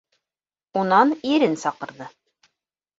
[0.83, 2.13] Унан ирен саҡырҙы: